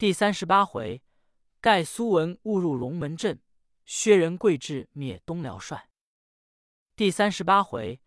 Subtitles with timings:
[0.00, 1.02] 第三十八回，
[1.60, 3.38] 盖苏文误入龙门阵，
[3.84, 5.90] 薛仁贵志灭东辽帅。
[6.96, 8.00] 第三十八回，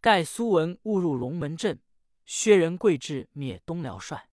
[0.00, 1.82] 盖苏文误入龙门阵，
[2.24, 4.30] 薛仁贵志灭东辽帅。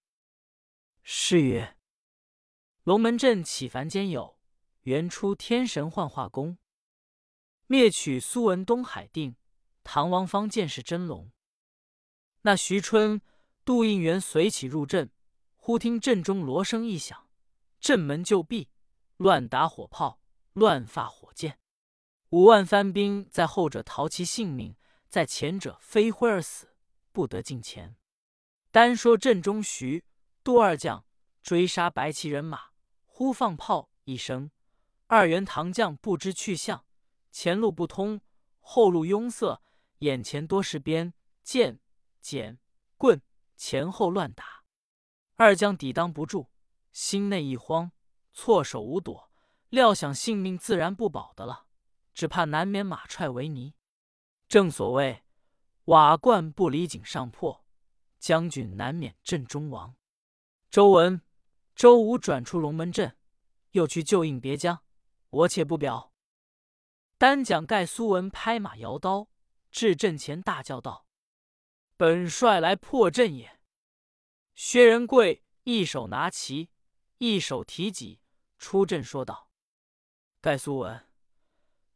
[1.02, 1.76] 诗曰：
[2.84, 4.38] 龙门阵起凡间有，
[4.82, 6.60] 原出天神幻化功。
[7.66, 9.36] 灭取苏文东海定，
[9.84, 11.32] 唐王方见是真龙。
[12.44, 13.20] 那徐春、
[13.66, 15.10] 杜应元随起入阵。
[15.62, 17.28] 忽听阵中锣声一响，
[17.80, 18.70] 阵门就闭，
[19.18, 20.20] 乱打火炮，
[20.54, 21.60] 乱发火箭。
[22.30, 24.76] 五万番兵在后者逃其性命，
[25.10, 26.70] 在前者飞灰而死，
[27.12, 27.98] 不得近前。
[28.72, 30.06] 单说阵中徐、
[30.44, 31.06] 杜二将
[31.44, 32.72] 追杀白旗人马，
[33.06, 34.50] 忽放炮一声，
[35.08, 36.86] 二员唐将不知去向，
[37.32, 38.22] 前路不通，
[38.60, 39.62] 后路拥塞，
[40.00, 41.14] 眼前多是鞭、
[41.44, 41.80] 剑、
[42.24, 42.58] 锏、
[42.98, 43.22] 棍，
[43.56, 44.59] 前后乱打。
[45.40, 46.50] 二将抵挡不住，
[46.92, 47.94] 心内一慌，
[48.34, 49.32] 措手无躲，
[49.70, 51.68] 料想性命自然不保的了，
[52.14, 53.74] 只怕难免马踹为泥。
[54.50, 55.24] 正所谓
[55.86, 57.66] 瓦罐不离井上破，
[58.20, 59.96] 将军难免阵中亡。
[60.70, 61.22] 周文、
[61.74, 63.16] 周武转出龙门阵，
[63.72, 64.84] 又去救应别将，
[65.30, 66.12] 我且不表。
[67.18, 69.30] 单讲盖苏文拍马摇刀，
[69.72, 71.06] 至阵前大叫道
[71.96, 73.58] ：“本帅来破阵也。”
[74.62, 76.70] 薛仁贵一手拿旗，
[77.18, 78.20] 一手提戟，
[78.58, 79.50] 出阵说道
[80.42, 81.08] ：“盖苏文，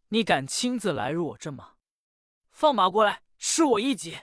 [0.07, 1.73] 你敢亲自来入我阵吗？
[2.51, 4.17] 放马过来，吃我一戟！”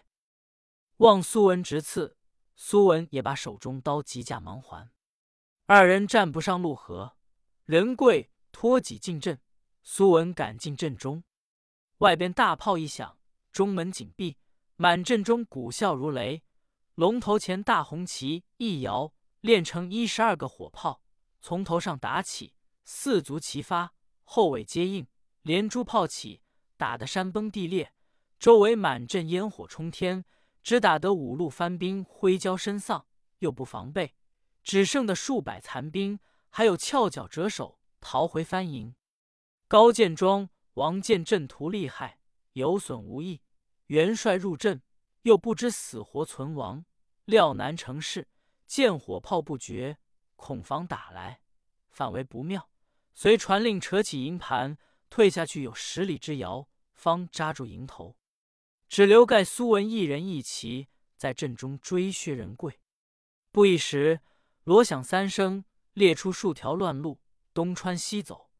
[0.97, 2.17] 望苏文直刺，
[2.57, 4.91] 苏文也把手中刀急架忙还。
[5.67, 7.19] 二人战不上路河，
[7.67, 9.39] 仁贵托戟进阵，
[9.83, 11.23] 苏文赶进阵中。
[11.99, 13.19] 外边大炮一响，
[13.53, 14.39] 中门紧闭，
[14.77, 16.43] 满阵中鼓啸如雷。
[17.01, 21.01] 龙头前大红旗一摇，练成一十二个火炮，
[21.41, 22.53] 从头上打起，
[22.85, 25.07] 四足齐发，后尾接应，
[25.41, 26.43] 连珠炮起，
[26.77, 27.95] 打得山崩地裂，
[28.39, 30.27] 周围满阵烟火冲天，
[30.63, 33.07] 只打得五路番兵灰焦身丧，
[33.39, 34.15] 又不防备，
[34.63, 38.95] 只剩的数百残兵，还有翘脚折手逃回番营。
[39.67, 42.19] 高建庄、王建阵图厉害，
[42.53, 43.41] 有损无益。
[43.87, 44.83] 元帅入阵，
[45.23, 46.85] 又不知死活存亡。
[47.31, 48.27] 料难成事，
[48.67, 49.99] 见火炮不绝，
[50.35, 51.41] 恐防打来，
[51.89, 52.69] 反为不妙。
[53.15, 54.77] 遂传令扯起营盘，
[55.09, 58.17] 退下去有十里之遥，方扎住营头。
[58.89, 62.81] 只留盖苏文一人一骑在阵中追薛仁贵。
[63.53, 64.21] 不一时，
[64.65, 67.21] 锣响三声，列出数条乱路，
[67.55, 68.51] 东穿西走，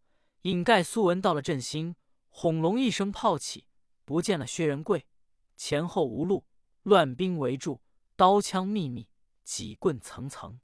[0.43, 1.97] 引盖苏文到了阵心。
[2.29, 3.67] 轰隆一声炮起，
[4.05, 5.09] 不见了薛仁贵，
[5.57, 6.47] 前后无路，
[6.85, 7.81] 乱兵围住。
[8.21, 9.09] 刀枪密密，
[9.45, 10.61] 戟棍层层，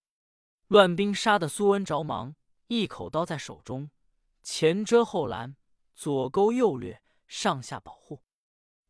[0.67, 2.37] 乱兵杀得苏文着忙，
[2.67, 3.91] 一口刀在手中，
[4.43, 5.57] 前遮后拦，
[5.95, 8.23] 左勾右掠，上下保护。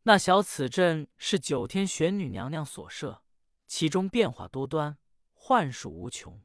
[0.02, 3.22] 那小此阵是九天玄女娘娘所设，
[3.68, 4.98] 其中变化多端，
[5.32, 6.42] 幻术无穷。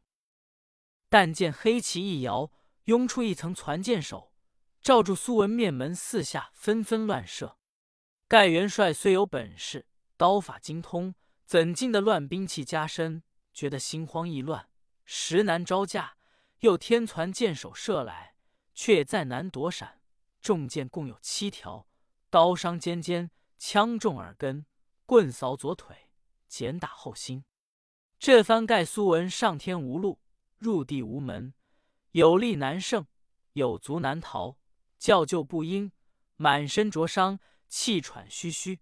[1.09, 2.51] 但见黑旗一摇，
[2.83, 4.31] 拥出一层攒箭手，
[4.79, 7.57] 罩住苏文面门，四下纷纷乱射。
[8.27, 11.15] 盖元帅虽有本事，刀法精通。
[11.51, 13.23] 怎禁的乱兵器加身，
[13.53, 14.69] 觉得心慌意乱，
[15.03, 16.15] 实难招架。
[16.59, 18.35] 又天攒箭手射来，
[18.73, 20.01] 却也再难躲闪。
[20.39, 21.89] 中箭共有七条，
[22.29, 24.65] 刀伤肩肩，枪中耳根，
[25.05, 26.09] 棍扫左腿，
[26.47, 27.43] 剪打后心。
[28.17, 30.21] 这番盖苏文上天无路，
[30.57, 31.53] 入地无门，
[32.11, 33.05] 有力难胜，
[33.51, 34.55] 有足难逃，
[34.97, 35.91] 叫救不应，
[36.37, 38.79] 满身灼伤，气喘吁吁，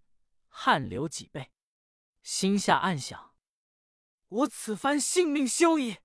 [0.50, 1.50] 汗流几倍。
[2.32, 3.34] 心下暗想
[4.30, 5.98] ：“我此番性命休矣！”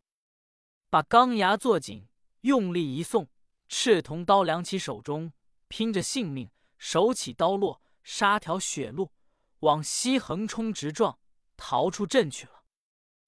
[0.88, 2.08] 把钢牙做紧，
[2.40, 3.28] 用力一送，
[3.68, 5.34] 赤铜刀量起手中，
[5.68, 9.12] 拼着性命，手起刀落，杀条血路，
[9.58, 11.18] 往西横冲直撞，
[11.58, 12.64] 逃出阵去了。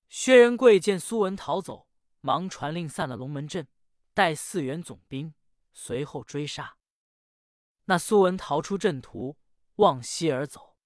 [0.08, 1.86] 薛仁贵见苏文逃走，
[2.22, 3.68] 忙传令散了龙门阵，
[4.14, 5.34] 带四员总兵
[5.74, 6.78] 随后追杀。
[7.84, 9.36] 那苏文逃出阵途，
[9.74, 10.78] 往西而走，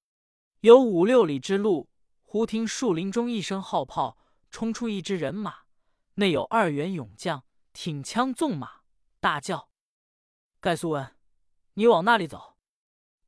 [0.63, 1.89] 有五六里之路。
[2.33, 4.17] 忽听树林中一声号炮，
[4.51, 5.63] 冲出一支人马，
[6.15, 8.83] 内有二员勇将，挺枪纵马，
[9.19, 9.69] 大叫
[10.61, 11.17] ：“盖苏文，
[11.75, 12.57] 你往那里走？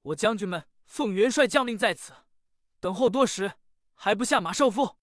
[0.02, 2.12] 我将军们奉元帅将令在此，
[2.78, 3.54] 等候多时，
[3.94, 4.94] 还不下马受缚？”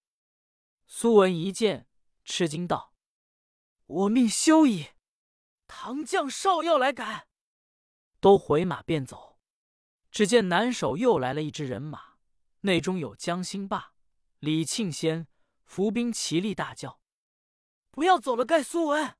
[0.88, 1.86] 苏文一见，
[2.24, 2.94] 吃惊道
[3.84, 4.92] ：“我命休矣！
[5.66, 7.28] 唐将少要来赶。”
[8.18, 9.38] 都回马便走。
[10.10, 12.09] 只见南首又来了一支人马。
[12.62, 13.94] 内中有江兴霸、
[14.38, 15.26] 李庆先，
[15.64, 17.00] 伏兵齐力大叫
[17.90, 19.16] ：“不要走了，盖苏文！”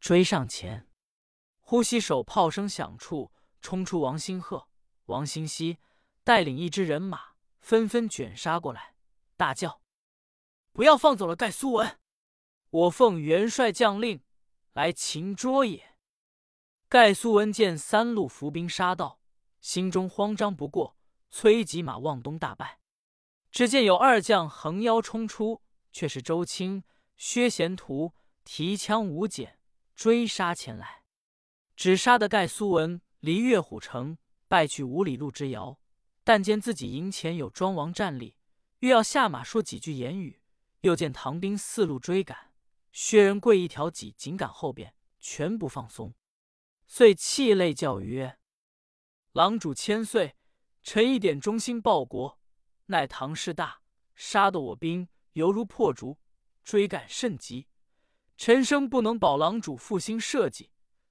[0.00, 0.88] 追上前，
[1.60, 4.68] 呼吸手炮声响处，冲出王兴鹤、
[5.04, 5.78] 王兴熙，
[6.24, 8.96] 带领一支人马，纷纷卷杀过来，
[9.36, 9.80] 大叫
[10.72, 12.00] ：“不要放走了盖苏文！
[12.70, 14.24] 我奉元帅将令
[14.72, 15.96] 来擒捉也！”
[16.88, 19.20] 盖苏文见三路伏兵杀到，
[19.60, 20.96] 心中慌张不过，
[21.30, 22.80] 催急马望东大败。
[23.50, 25.62] 只见有二将横腰冲出，
[25.92, 26.84] 却是周青、
[27.16, 29.56] 薛贤图提枪舞锏。
[29.94, 31.04] 追杀前来，
[31.76, 34.16] 只杀得盖苏文离岳虎城
[34.48, 35.78] 败去五里路之遥。
[36.24, 38.36] 但见自己营前有庄王站立，
[38.78, 40.40] 欲要下马说几句言语。
[40.82, 42.54] 又见唐兵四路追赶，
[42.92, 46.14] 薛仁贵一条戟紧赶后边，全不放松。
[46.86, 48.38] 遂泣泪叫曰
[49.32, 50.36] ：“郎主千岁，
[50.82, 52.38] 臣一点忠心报国，
[52.86, 53.82] 奈唐势大，
[54.14, 56.18] 杀得我兵犹如破竹，
[56.64, 57.66] 追赶甚急。”
[58.36, 60.70] 臣生不能保郎主复兴社稷，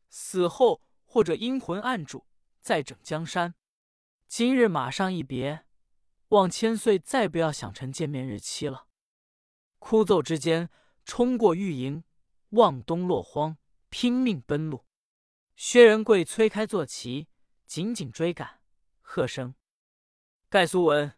[0.09, 2.25] 死后或者阴魂暗住，
[2.59, 3.53] 再整江山。
[4.27, 5.65] 今日马上一别，
[6.29, 8.87] 望千岁再不要想成见面日期了。
[9.77, 10.71] 哭奏之间，
[11.05, 12.03] 冲过御营，
[12.49, 13.57] 望东落荒，
[13.89, 14.85] 拼命奔路。
[15.55, 17.27] 薛仁贵催开坐骑，
[17.67, 18.58] 紧紧追赶，
[19.11, 19.55] 喝声
[20.49, 21.15] ：“盖苏文，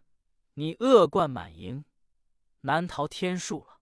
[0.53, 1.83] 你恶贯满盈，
[2.61, 3.81] 难逃天数了。”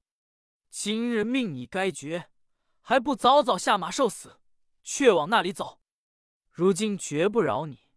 [0.72, 2.32] 今日命你该绝，
[2.82, 4.40] 还不早早下马受死，
[4.82, 5.80] 却往那里走？
[6.50, 7.88] 如今绝不饶你，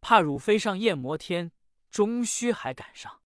[0.00, 1.50] 怕汝飞上焰魔天，
[1.90, 3.22] 终须还赶上。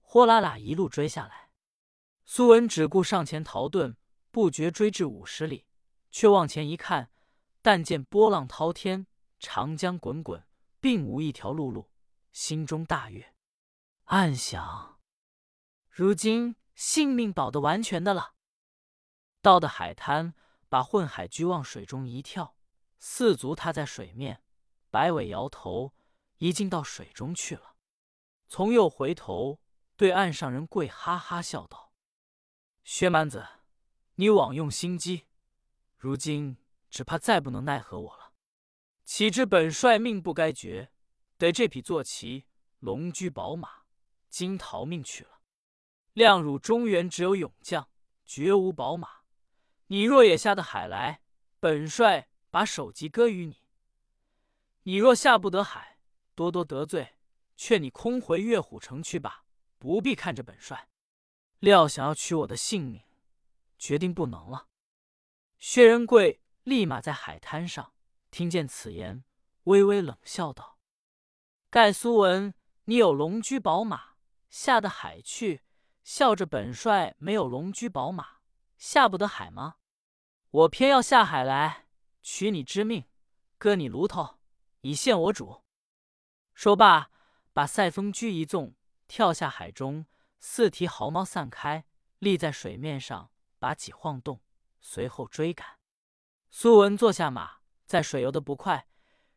[0.00, 1.52] 呼啦啦一路追下来，
[2.24, 3.94] 苏文只顾上前逃遁，
[4.32, 5.68] 不觉追至五十里，
[6.10, 7.12] 却往前一看，
[7.62, 9.06] 但见波浪滔天，
[9.38, 10.44] 长江滚滚，
[10.84, 11.90] 并无一条陆路，
[12.30, 13.34] 心中大悦，
[14.04, 15.00] 暗想：
[15.88, 16.56] 如今。
[16.74, 18.34] 性命保得完全的了。
[19.40, 20.34] 到的海滩，
[20.68, 22.58] 把混海驹往水中一跳，
[22.98, 24.42] 四足踏在水面，
[24.90, 25.94] 摆尾摇头，
[26.36, 27.76] 已经到水中去了。
[28.46, 29.62] 从右回头
[29.96, 31.94] 对岸上人跪，哈哈笑道
[32.84, 33.46] ：“薛蛮子，
[34.16, 35.28] 你枉用心机，
[35.96, 36.58] 如今
[36.90, 38.23] 只怕再不能奈何我了。
[39.04, 40.90] 岂知本帅命不该绝，
[41.36, 42.46] 得这匹坐骑
[42.80, 43.84] 龙驹宝马，
[44.28, 45.40] 今逃命去了。”
[46.14, 47.88] 亮汝中原只有勇将，
[48.24, 49.22] 绝无宝马。
[49.88, 51.22] 你若也下得海来，
[51.60, 53.64] 本帅把首级割与你。
[54.84, 55.98] 你若下不得海，
[56.34, 57.16] 多多得罪，
[57.56, 59.44] 劝你空回岳虎城去吧，
[59.78, 60.88] 不必看着本帅。
[61.58, 63.02] 料想要取我的性命，
[63.78, 64.68] 决定不能了。
[65.58, 67.93] 薛仁贵立马在海滩上
[68.34, 69.22] 听见此言，
[69.62, 70.80] 微微冷笑道
[71.70, 72.52] ：“盖苏文，
[72.86, 74.16] 你有龙驹宝马，
[74.50, 75.62] 下得海去？”
[76.02, 78.38] 笑着，本帅没有龙驹宝马，
[78.76, 79.76] 下不得海吗？
[80.50, 81.86] 我偏要下海来
[82.24, 83.04] 取你之命，
[83.56, 84.40] 割你炉头，
[84.80, 85.62] 以献我主。
[86.54, 87.12] 说罢，
[87.52, 88.74] 把赛风驹一纵，
[89.06, 90.06] 跳下海中，
[90.40, 91.86] 四蹄毫毛散开，
[92.18, 94.40] 立在水面上，把戟晃动，
[94.80, 95.78] 随后追赶。
[96.50, 98.88] 苏文坐下马，在水游得不快，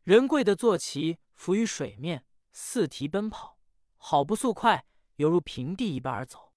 [0.04, 3.60] 仁贵的坐骑浮于水面，四蹄奔跑，
[3.98, 4.86] 好不速快，
[5.18, 6.54] 犹如平地一般而走。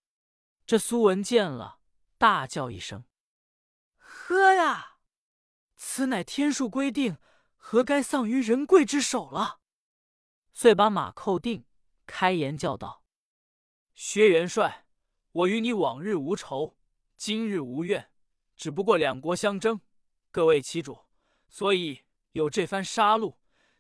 [0.65, 1.81] 这苏文见了，
[2.17, 3.05] 大叫一声
[3.99, 4.99] ：“呵呀！
[5.77, 7.19] 此乃天数规定，
[7.56, 9.61] 何该丧于人贵之手了？”
[10.53, 11.65] 遂把马扣定，
[12.06, 13.03] 开言叫道
[13.94, 14.87] ：“薛元帅，
[15.32, 16.77] 我与你往日无仇，
[17.17, 18.11] 今日无怨，
[18.56, 19.81] 只不过两国相争，
[20.31, 21.06] 各为其主，
[21.51, 22.03] 所以
[22.33, 23.37] 有这番杀戮，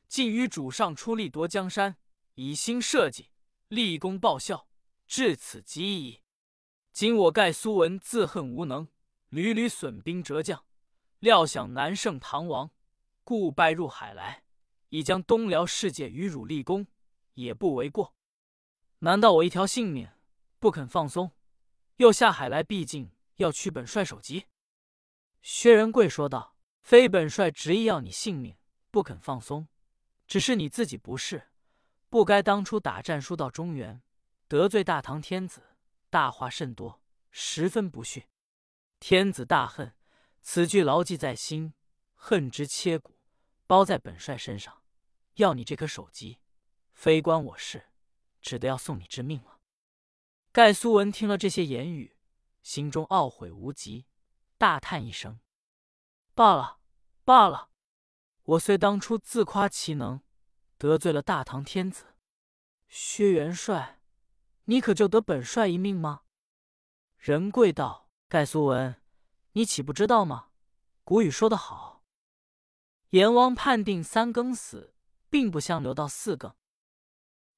[0.08, 1.96] 尽与主上出力夺江山，
[2.34, 3.30] 以兴社稷，
[3.68, 4.68] 立功报效，
[5.06, 6.20] 至此即矣。”
[6.92, 8.88] 今我盖苏文自恨无能，
[9.28, 10.66] 屡屡损兵折将，
[11.20, 12.72] 料想难胜唐王，
[13.22, 14.42] 故败入海来，
[14.88, 16.88] 已将东辽世界与汝立功，
[17.34, 18.16] 也不为过。
[18.98, 20.10] 难道我一条性命
[20.58, 21.30] 不肯放松，
[21.96, 24.46] 又下海来，毕竟要取本帅首级？
[25.40, 26.56] 薛仁贵说道
[26.90, 28.56] ：“非本帅执意要你性命，
[28.90, 29.68] 不肯放松，
[30.26, 31.52] 只是你自己不是，
[32.08, 34.02] 不该当初打战输到中原，
[34.48, 35.76] 得罪大唐天子。”
[36.10, 38.24] 大话甚多，十分不逊。
[38.98, 39.94] 天子大恨，
[40.42, 41.74] 此句牢记在心，
[42.16, 43.20] 恨之切骨，
[43.68, 44.82] 包在本帅身上。
[45.34, 46.40] 要你这颗首级，
[46.92, 47.84] 非关我事，
[48.42, 49.60] 只得要送你之命了。
[50.50, 52.16] 盖苏文听了这些言语，
[52.64, 54.06] 心中懊悔无极，
[54.58, 55.38] 大叹一声
[56.34, 56.79] ：“罢了，
[57.30, 57.70] 罢了！
[58.42, 60.20] 我虽当初自夸其能，
[60.76, 62.16] 得罪了大唐天子，
[62.88, 64.00] 薛元帅。”
[64.66, 66.22] 你可救得本帅一命吗？
[67.18, 69.00] 仁贵道：“盖苏文，
[69.52, 70.48] 你岂不知道吗？
[71.04, 72.02] 古语说得好，
[73.10, 74.92] 阎王判定三更死，
[75.28, 76.52] 并不相留到四更。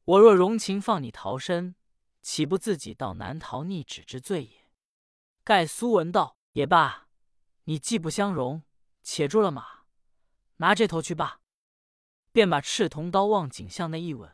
[0.04, 1.76] 我若容情放你逃身，
[2.20, 4.68] 岂不自己到难逃逆旨之罪也？
[5.42, 7.08] 盖苏文道也罢，
[7.64, 8.62] 你既不相容，
[9.02, 9.85] 且住了马，
[10.56, 11.40] 拿这头去罢。
[12.32, 14.30] 便把赤铜刀往颈向内一吻，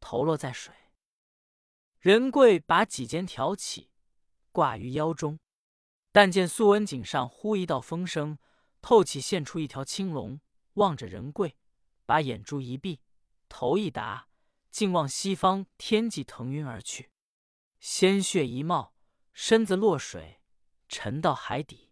[0.00, 0.74] 头落在水。
[1.98, 3.90] 仁贵把几肩挑起，
[4.50, 5.38] 挂于腰中。
[6.10, 8.38] 但见苏文颈上忽一道风声，
[8.82, 10.40] 透起现出一条青龙，
[10.74, 11.56] 望着仁贵，
[12.04, 13.00] 把眼珠一闭，
[13.48, 14.28] 头一达，
[14.70, 17.10] 竟往西方天际腾云而去。
[17.80, 18.94] 鲜血一冒，
[19.32, 20.42] 身子落水，
[20.88, 21.91] 沉到海底。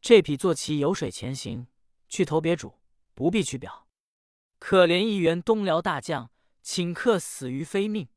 [0.00, 1.66] 这匹坐骑游水前行，
[2.08, 2.78] 去投别主，
[3.14, 3.88] 不必去表。
[4.58, 6.30] 可怜一员东辽大将，
[6.64, 8.08] 顷刻死于非命。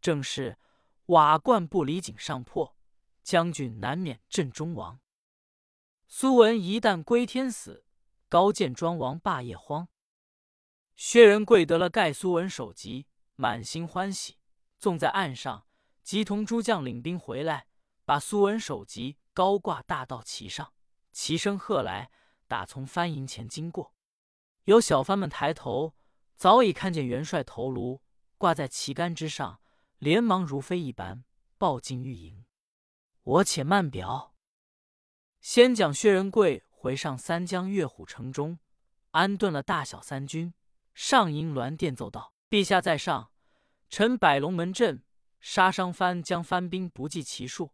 [0.00, 0.58] 正是
[1.06, 2.76] 瓦罐不离井上破，
[3.22, 5.00] 将军难免阵中亡。
[6.06, 7.84] 苏文一旦归天死，
[8.28, 9.88] 高见庄王霸业荒。
[10.94, 14.36] 薛仁贵得了盖苏文首级，满心欢喜，
[14.78, 15.66] 纵在岸上，
[16.02, 17.66] 即同诸将领兵回来，
[18.04, 20.72] 把苏文首级高挂大道旗上，
[21.20, 22.12] 齐声喝来，
[22.46, 23.92] 打从藩营前经过。
[24.66, 25.96] 有小番们抬头，
[26.36, 28.00] 早已看见元帅头颅
[28.38, 29.60] 挂在旗杆之上，
[29.98, 31.24] 连忙如飞一般
[31.58, 32.44] 抱进御营。
[33.24, 34.36] 我且慢表。
[35.40, 38.60] 先讲薛仁贵回上三江岳虎城中，
[39.10, 40.54] 安顿了大小三军，
[40.94, 43.32] 上银銮殿奏道：“陛下在上，
[43.90, 45.02] 臣摆龙门阵，
[45.40, 47.72] 杀伤番将番兵不计其数，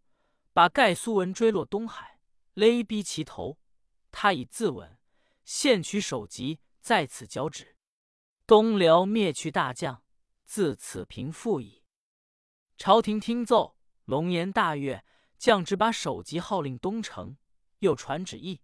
[0.55, 2.14] 把盖苏文追落东海，
[2.55, 3.59] 勒逼其头。
[4.11, 4.97] 他已自刎，
[5.45, 7.79] 现取首级。”在此交旨，
[8.47, 10.05] 东辽灭去大将，
[10.45, 11.83] 自此平复矣。
[12.77, 15.03] 朝廷听奏，龙颜大悦，
[15.39, 17.39] 降旨把首级号令东城，
[17.79, 18.61] 又传旨意，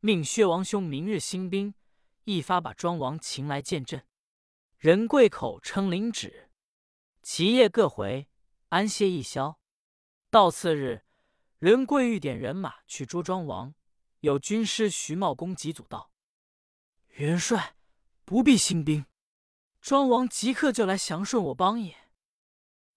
[0.00, 1.74] 命薛王兄明日兴兵，
[2.24, 4.06] 一发把庄王擒来见朕。
[4.76, 6.50] 仁贵口称领旨，
[7.22, 8.28] 其夜各回，
[8.68, 9.58] 安歇一宵。
[10.28, 11.06] 到次日，
[11.62, 13.72] 仁贵欲点人马去捉庄王，
[14.18, 16.10] 有军师徐茂公急阻道。
[17.10, 17.76] 元帅
[18.24, 19.06] 不必兴兵，
[19.80, 21.94] 庄王即刻就来降顺我邦也。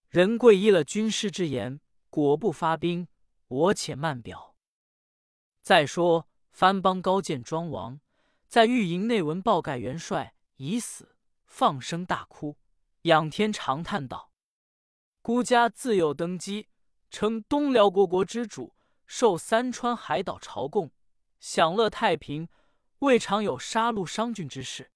[0.08, 1.80] 仁贵依了军师之言，
[2.10, 3.06] 果不发兵。
[3.46, 4.56] 我且慢表。
[5.62, 8.00] 再说藩邦高见庄王
[8.48, 11.14] 在御营内闻报盖元帅已死，
[11.46, 12.56] 放声大哭，
[13.02, 14.32] 仰天长叹道
[15.22, 16.66] ：“孤家自幼登基，
[17.16, 18.74] 称东辽国国之主，
[19.06, 20.90] 受三川海岛朝贡，
[21.40, 22.46] 享乐太平。”
[23.00, 24.90] 未尝有杀戮伤君之事。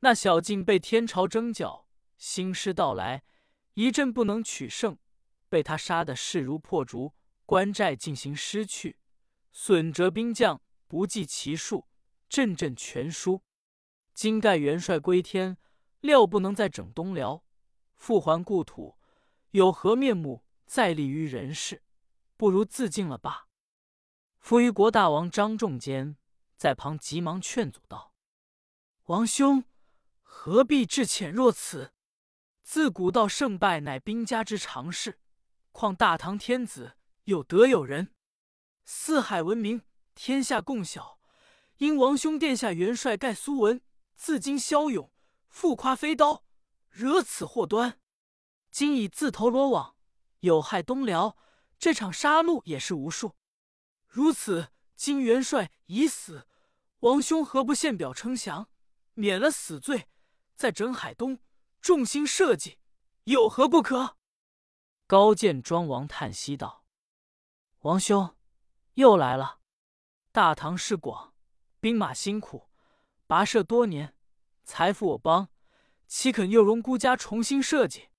[0.00, 3.22] 那小晋被天朝征剿，兴师到来，
[3.74, 4.98] 一阵不能取胜，
[5.48, 7.14] 被他杀得势如破竹，
[7.46, 8.98] 关寨进行失去，
[9.52, 11.86] 损折兵将不计其数，
[12.28, 13.40] 阵阵全输。
[14.12, 15.56] 今盖元帅归天，
[16.00, 17.44] 料不能再整东辽，
[17.94, 18.96] 复还故土，
[19.52, 21.82] 有何面目再立于人世？
[22.36, 23.48] 不如自尽了罢。
[24.38, 26.16] 夫余国大王张仲坚。
[26.56, 28.14] 在旁急忙劝阻道
[29.06, 29.64] ：“王兄
[30.22, 31.92] 何必至浅若此？
[32.62, 35.20] 自古道胜败乃兵家之常事，
[35.72, 38.14] 况大唐天子有德有人，
[38.84, 39.82] 四海闻名，
[40.14, 41.20] 天下共晓。
[41.78, 43.82] 因王兄殿下元帅盖苏文
[44.14, 45.12] 自今骁勇，
[45.48, 46.44] 负夸飞刀，
[46.88, 47.98] 惹此祸端。
[48.70, 49.96] 今已自投罗网，
[50.44, 51.36] 有害东辽，
[51.78, 53.34] 这场杀戮也是无数。
[54.06, 56.46] 如此。”金元帅已死，
[57.00, 58.70] 王兄何不献表称降，
[59.14, 60.08] 免了死罪，
[60.54, 61.40] 再整海东，
[61.82, 62.78] 重新设计，
[63.24, 64.16] 有何不可？
[65.08, 66.84] 高见庄王叹息道
[67.82, 68.36] ：“王兄
[68.94, 69.58] 又来了。
[70.30, 71.34] 大唐势广，
[71.80, 72.70] 兵马辛苦，
[73.26, 74.16] 跋涉多年，
[74.62, 75.48] 财富我邦，
[76.06, 78.10] 岂肯又容孤家重新设计？”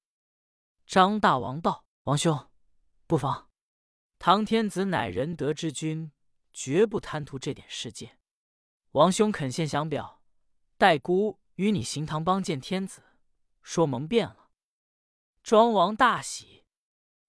[0.86, 2.51] 张大王道：“王兄
[3.07, 3.50] 不妨，
[4.19, 6.12] 唐天子乃仁德之君。”
[6.53, 8.17] 绝不贪图这点世界。
[8.91, 10.21] 王兄肯献降表，
[10.77, 13.03] 待孤与你行唐邦见天子，
[13.62, 14.51] 说蒙变了。
[15.43, 16.63] 庄王大喜，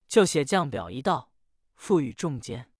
[0.07, 1.33] 就写降表一道，
[1.75, 2.71] 付与众监。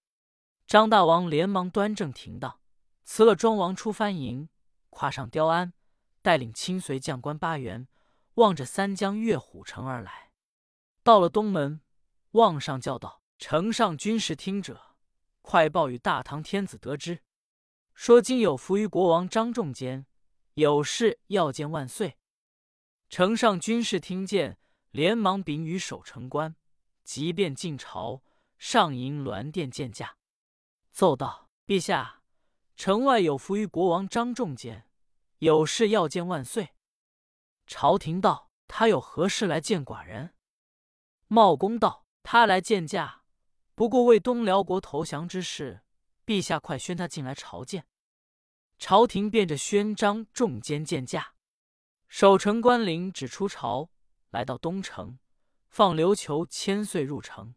[0.65, 2.61] 张大王连忙端正停当，
[3.03, 4.47] 辞了庄王出藩营，
[4.89, 5.73] 跨上雕鞍，
[6.21, 7.89] 带领亲随将官八员，
[8.35, 10.31] 望着三江越虎城而来。
[11.03, 11.81] 到了东门，
[12.37, 14.95] 望上叫道：“城上军士听者。”
[15.43, 17.23] 快报与大唐天子得知，
[17.93, 20.05] 说今有伏于国王张仲坚，
[20.55, 22.17] 有事要见万岁。
[23.09, 24.57] 城上军士听见，
[24.91, 26.55] 连忙禀与守城官，
[27.03, 28.21] 即便进朝，
[28.57, 30.17] 上迎銮殿见驾，
[30.91, 32.21] 奏道：陛下，
[32.75, 34.89] 城外有伏于国王张仲坚，
[35.39, 36.73] 有事要见万岁。”
[37.65, 40.33] 朝廷道：“他有何事来见寡人？”
[41.27, 43.21] 茂公道：“他来见驾，
[43.73, 45.79] 不过为东辽国投降之事。
[46.25, 47.87] 陛下快宣他进来朝见。”
[48.77, 51.35] 朝廷便着宣章重监见驾。
[52.09, 53.91] 守城官吏只出朝，
[54.31, 55.17] 来到东城，
[55.69, 57.55] 放琉球千岁入城。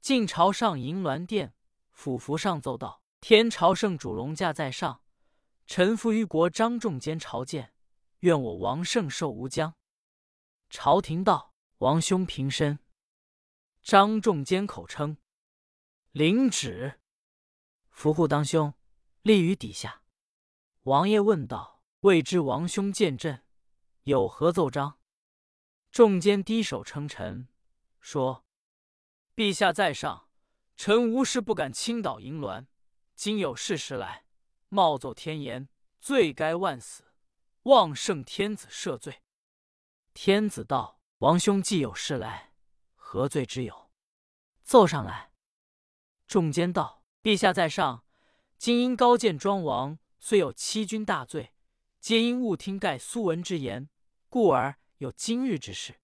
[0.00, 1.52] 进朝上银銮殿，
[1.90, 5.02] 府服上奏道：“天朝圣主龙驾在上，
[5.66, 7.74] 臣服于国张仲坚朝见。”
[8.20, 9.74] 愿我王圣寿无疆。
[10.70, 12.78] 朝廷道：“王兄平身。”
[13.82, 15.16] 张仲坚口称
[16.12, 17.00] ：“领旨，
[17.88, 18.74] 伏护当兄，
[19.22, 20.02] 立于底下。”
[20.84, 23.44] 王爷问道：“未知王兄见朕
[24.04, 24.98] 有何奏章？”
[25.90, 27.48] 仲坚低首称臣，
[28.00, 28.44] 说
[29.34, 30.28] ：“陛下在上，
[30.76, 32.66] 臣无事不敢倾倒银銮。
[33.14, 34.24] 今有事时来，
[34.68, 35.68] 冒奏天言，
[36.00, 37.04] 罪该万死。”
[37.64, 39.22] 望圣天子赦罪。
[40.14, 42.49] 天子道：“王兄既有事来，
[43.12, 43.90] 何罪之有？
[44.62, 45.32] 奏上来。”
[46.28, 48.04] 众奸道：“陛下在上，
[48.56, 51.52] 今因高见庄王虽有欺君大罪，
[51.98, 53.88] 皆因误听盖苏文之言，
[54.28, 55.98] 故而有今日之事。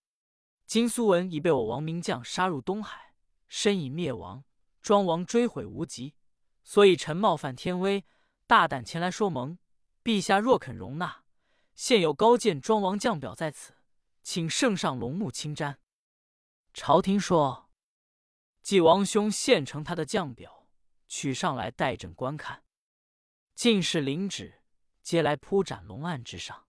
[0.67, 3.15] 今苏文已被我王名将杀入东海，
[3.47, 4.43] 身已灭亡，
[4.83, 6.17] 庄王追悔无及，
[6.65, 8.05] 所以臣冒犯天威，
[8.49, 9.57] 大胆前来说盟。
[10.03, 11.23] 陛下若肯容纳。”
[11.77, 13.75] 现有高见庄王将表在此，
[14.25, 15.77] 请圣上龙目亲瞻。
[16.77, 17.71] 朝廷说
[18.61, 20.69] ：“继王兄献呈他的将表，
[21.09, 22.65] 取上来待朕观看。”
[23.57, 24.61] 进士领旨，
[25.03, 26.67] 皆来铺展龙案之上。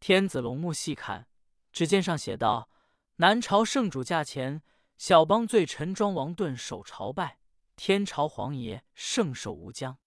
[0.00, 1.28] 天子龙目细看，
[1.70, 2.70] 只见上写道
[3.16, 4.62] ：“南朝圣主驾前，
[4.96, 7.38] 小邦罪臣庄王顿守朝拜，
[7.76, 9.98] 天朝皇爷圣寿无疆。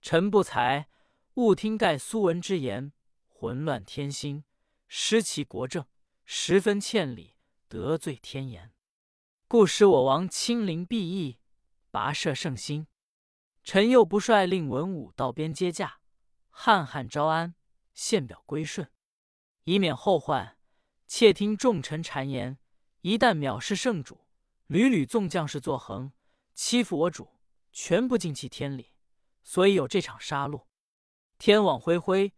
[0.00, 0.88] 臣不才，
[1.34, 2.92] 误听盖苏文之言。”
[3.30, 4.42] 混乱天心，
[4.88, 5.86] 失其国政，
[6.24, 7.35] 十分欠礼，
[7.68, 8.72] 得罪天颜，
[9.48, 11.38] 故使我王亲临必义，
[11.90, 12.86] 跋涉圣心。
[13.62, 16.00] 臣又不率令文武到边接驾，
[16.50, 17.54] 汉汉招安，
[17.94, 18.90] 献表归顺，
[19.64, 20.56] 以免后患。
[21.06, 22.58] 窃听众臣谗言，
[23.00, 24.26] 一旦藐视圣主，
[24.66, 26.12] 屡屡纵将士作横，
[26.54, 27.40] 欺负我主，
[27.72, 28.92] 全不敬弃天理，
[29.42, 30.66] 所以有这场杀戮。
[31.38, 32.32] 天网恢恢。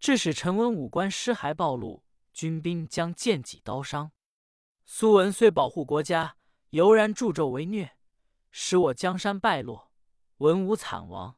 [0.00, 4.12] 致使臣文武官尸骸暴露，军兵将剑戟刀伤。
[4.90, 6.38] 苏文虽保护国家，
[6.70, 7.98] 犹然助纣为虐，
[8.50, 9.92] 使我江山败落，
[10.38, 11.36] 文武惨亡。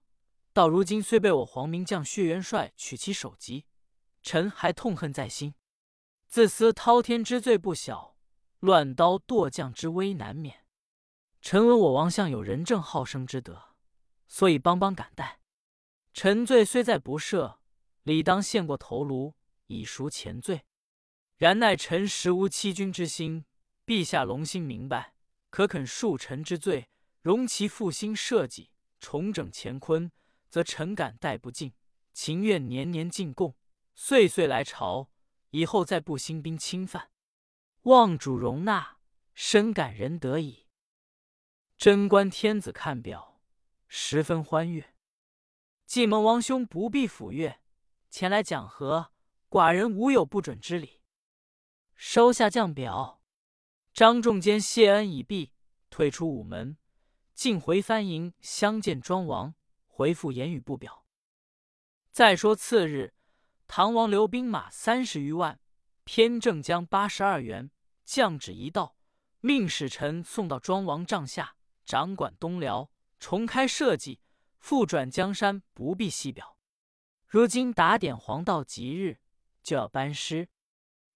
[0.53, 3.67] 到如今虽被我皇明将薛元帅取其首级，
[4.23, 5.57] 臣还痛恨在心。
[6.29, 8.17] 自私滔天之罪不小，
[8.61, 10.65] 乱刀剁将之危难免。
[11.43, 13.75] 臣闻我王相有仁政好生之德，
[14.29, 15.41] 所以邦邦感戴。
[16.13, 17.57] 臣罪虽在不赦。
[18.05, 19.35] 理当献过头颅，
[19.67, 20.65] 以赎前罪。
[21.41, 23.47] 然奈臣实无欺君之心，
[23.87, 25.15] 陛下龙心明白，
[25.49, 26.91] 可肯恕臣之罪，
[27.23, 28.69] 容其复兴社稷，
[29.01, 30.13] 重整乾坤，
[30.51, 31.73] 则臣感戴不尽，
[32.13, 33.57] 情愿年年进贡，
[33.95, 35.09] 岁岁来朝，
[35.53, 37.11] 以后再不兴兵侵犯。
[37.85, 38.99] 望主容纳，
[39.33, 40.67] 深感仁德矣。
[41.79, 43.41] 贞观天子看表，
[43.89, 44.93] 十分欢悦，
[45.87, 47.63] 既蒙王兄不必抚悦。
[48.11, 49.13] 前来讲和，
[49.49, 51.00] 寡人无有不准之理。
[52.03, 53.21] 收下将表，
[53.93, 55.53] 张仲坚谢恩已毕，
[55.91, 56.79] 退出午门，
[57.35, 61.05] 进回藩营相见庄王，回复言语不表。
[62.11, 63.13] 再说次日，
[63.67, 65.61] 唐王留兵马三十余万，
[66.05, 67.71] 偏正将八十二员，
[68.07, 68.97] 降旨一道，
[69.41, 74.21] 命使臣送到庄王帐下，掌管东辽，重开社稷，
[74.59, 76.57] 复转江山，不必细表。
[77.27, 79.19] 如今打点黄道吉日，
[79.63, 80.49] 就要班师。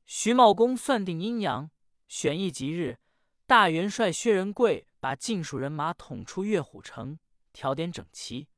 [0.07, 1.71] 徐茂公算定阴阳，
[2.09, 2.99] 选一吉日，
[3.47, 7.19] 大元帅薛仁贵把尽数人马统出岳虎城，
[7.53, 8.49] 调点整齐。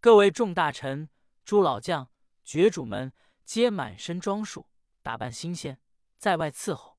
[0.00, 1.08] 各位众大臣、
[1.44, 2.10] 诸老将、
[2.44, 3.12] 爵主们
[3.44, 4.66] 皆满身装束，
[5.02, 5.78] 打扮新鲜，
[6.16, 6.98] 在外伺候。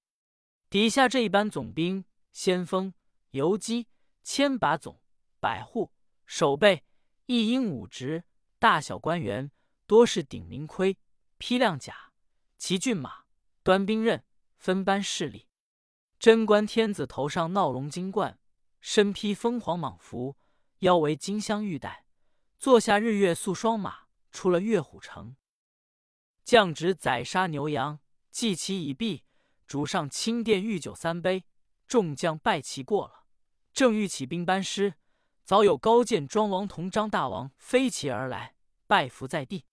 [0.69, 2.93] 底下这一班总兵、先锋、
[3.31, 3.87] 游击、
[4.23, 5.01] 千把总、
[5.39, 5.91] 百户、
[6.25, 6.83] 守备、
[7.25, 8.23] 一应五职、
[8.59, 9.51] 大小官员。
[9.85, 10.97] 多是顶名盔，
[11.37, 12.11] 披亮甲，
[12.57, 13.23] 骑骏马，
[13.67, 14.23] 端兵刃，
[14.55, 15.49] 分班势立。
[16.19, 18.39] 贞观天子头上闹龙金冠，
[18.79, 20.37] 身披凤凰蟒服，
[20.79, 22.05] 腰围金镶玉带，
[22.57, 25.35] 坐下日月素双马，出了月虎城。
[26.45, 27.99] 降旨宰杀牛羊，
[28.31, 29.25] 祭旗已毕，
[29.65, 31.43] 主上清殿御酒三杯。
[31.85, 33.25] 众将拜旗过了，
[33.73, 34.93] 正欲起兵班师，
[35.43, 38.55] 早有高见庄王同张大王飞骑而来，
[38.87, 39.65] 拜伏在地，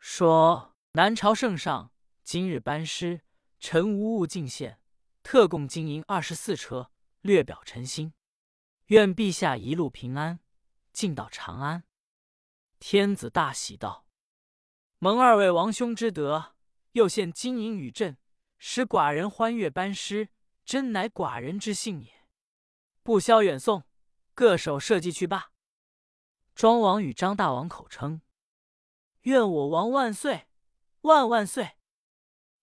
[0.00, 1.92] 说：“南朝圣上
[2.32, 3.22] 今日班师，
[3.58, 4.78] 臣无物进献，
[5.20, 8.14] 特供金银二十四车，略表臣心。
[8.86, 10.38] 愿陛下一路平安，
[10.92, 11.82] 进到长安。”
[12.78, 14.06] 天子大喜道
[15.00, 16.54] ：“蒙二位王兄之德，
[16.92, 18.16] 又献金银与朕，
[18.58, 20.28] 使寡人欢悦班师，
[20.64, 22.28] 真乃寡人之幸也。
[23.02, 23.82] 不消远送。”
[24.34, 25.50] 各守社稷去罢。
[26.54, 28.22] 庄王与张大王口称
[29.22, 30.46] ：“愿我王万岁，
[31.00, 31.72] 万万岁！”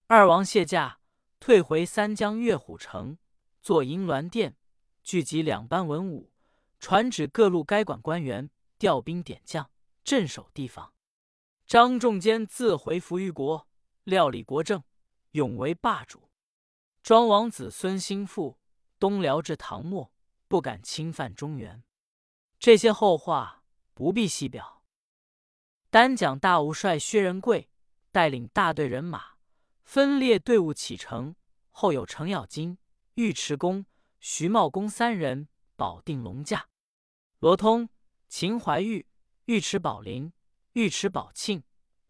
[0.09, 1.01] 二王谢驾，
[1.37, 3.17] 退回三江月虎城，
[3.61, 4.55] 坐银銮殿，
[5.03, 6.31] 聚集两班文武，
[6.79, 9.69] 传旨各路该管官员调兵点将，
[10.05, 10.93] 镇守地方。
[11.65, 13.67] 张仲坚自回伏于国，
[14.05, 14.81] 料理国政，
[15.31, 16.29] 永为霸主。
[17.03, 18.57] 庄王子孙兴复，
[18.97, 20.13] 东辽至唐末。
[20.47, 21.83] 不敢侵犯中原，
[22.57, 24.81] 这些后话不必细表。
[25.89, 27.69] 单讲大武帅薛仁贵
[28.13, 29.36] 带领大队人马，
[29.87, 31.33] 分列队伍启程，
[31.71, 32.77] 后有程咬金、
[33.13, 33.85] 尉迟恭、
[34.19, 35.47] 徐茂公三人
[35.77, 36.67] 保定龙驾；
[37.39, 37.87] 罗通、
[38.27, 39.07] 秦怀玉、
[39.45, 40.33] 尉迟宝林、
[40.73, 41.63] 尉迟宝庆、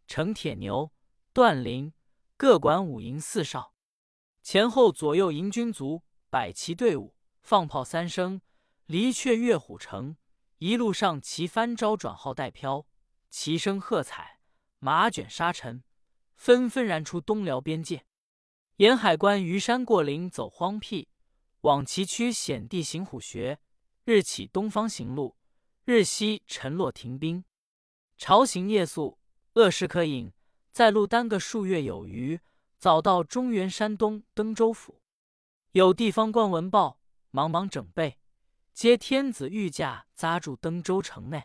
[0.08, 0.92] 程铁牛、
[1.34, 1.94] 段林
[2.36, 3.76] 各管五营四哨，
[4.42, 7.16] 前后左右迎军卒百骑队伍。
[7.44, 8.42] 放炮三声，
[8.88, 10.18] 离却月虎城。
[10.58, 12.88] 一路上旗翻招转号带飘，
[13.30, 14.40] 齐声喝彩，
[14.80, 15.84] 马卷沙尘，
[16.38, 18.06] 纷纷然出东辽边界。
[18.78, 21.10] 沿海关虞山过岭走荒僻，
[21.62, 23.60] 往崎岖险地行虎穴。
[24.06, 25.36] 日起东方行路，
[25.84, 27.44] 日西沉落停兵。
[28.18, 29.20] 朝行夜宿，
[29.56, 30.32] 恶食可饮。
[30.72, 32.40] 在路耽个数月有余，
[32.78, 35.02] 早到中原山东登州府。
[35.72, 37.02] 有地方官闻报。
[37.30, 38.18] 忙忙整备，
[38.74, 41.44] 接天子御驾扎住登州城内，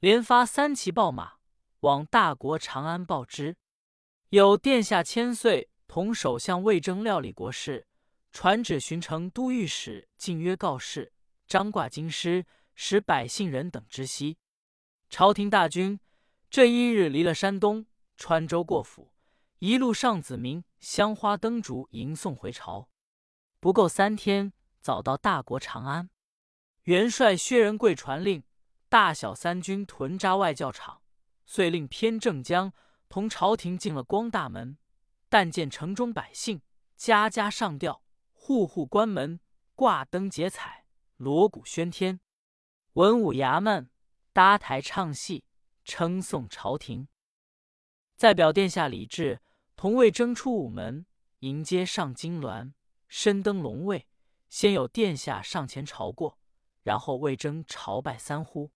[0.00, 1.36] 连发三骑报马
[1.80, 3.56] 往大国长安报之。
[4.30, 7.86] 有殿下千岁同首相魏征料理国事，
[8.32, 11.12] 传旨巡城都御史进约告示，
[11.46, 14.38] 张挂京师，使百姓人等知悉。
[15.08, 16.00] 朝廷大军
[16.50, 17.86] 这一日离了山东，
[18.16, 19.12] 川州过府，
[19.60, 22.88] 一路上子民香花灯烛迎送回朝，
[23.60, 24.52] 不够三天。
[24.80, 26.10] 早到大国长安，
[26.84, 28.44] 元帅薛仁贵传令，
[28.88, 31.02] 大小三军屯扎外教场，
[31.44, 32.72] 遂令偏正将
[33.08, 34.78] 同朝廷进了光大门。
[35.28, 36.62] 但见城中百姓
[36.96, 39.40] 家家上吊，户户关门，
[39.74, 42.20] 挂灯结彩，锣鼓喧天，
[42.92, 43.90] 文武衙门
[44.32, 45.44] 搭台唱戏，
[45.84, 47.08] 称颂朝廷。
[48.16, 49.42] 在表殿下李治
[49.74, 51.04] 同魏征出午门
[51.40, 52.72] 迎接上金銮，
[53.08, 54.06] 身登龙位。
[54.48, 56.38] 先有殿下上前朝过，
[56.82, 58.70] 然后魏征朝拜三呼，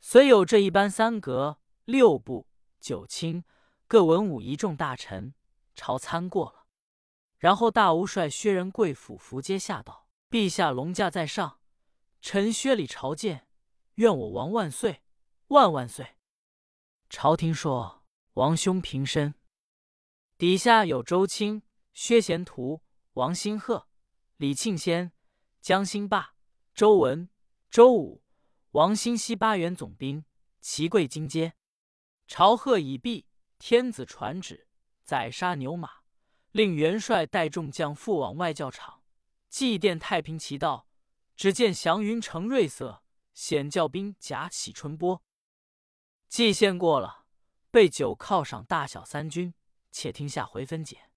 [0.00, 2.46] 虽有这一般三阁六部
[2.78, 3.44] 九卿
[3.92, 5.34] 各文武一众大臣
[5.74, 6.64] 朝参过了，
[7.36, 11.60] 然后大吴帅薛仁贵府伏阶下道：“陛下龙驾在上，
[12.22, 13.46] 臣薛礼朝见，
[13.96, 15.02] 愿我王万岁
[15.48, 16.16] 万万岁。”
[17.10, 18.02] 朝廷说
[18.32, 19.34] ：“王兄平身。”
[20.38, 21.60] 底下有周青、
[21.92, 22.80] 薛贤图、
[23.12, 23.88] 王兴鹤。
[24.38, 25.12] 李庆先、
[25.60, 26.34] 江兴霸、
[26.72, 27.28] 周文、
[27.68, 28.22] 周武、
[28.70, 30.24] 王兴熙八员总兵
[30.62, 31.52] 齐跪金阶，
[32.26, 33.26] 朝贺已毕，
[33.64, 34.66] 天子传旨，
[35.04, 35.88] 宰杀牛马，
[36.50, 39.04] 令元帅带众将赴往外教场
[39.48, 40.88] 祭奠太平旗道。
[41.36, 45.22] 只见祥云呈瑞色，显教兵甲起春波。
[46.28, 47.24] 祭献过了，
[47.70, 49.54] 备酒犒赏大小三军，
[49.92, 51.11] 且听下回分解。